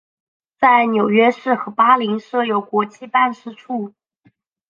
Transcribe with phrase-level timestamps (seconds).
[0.59, 3.93] 在纽约市和巴林设有国际办事处。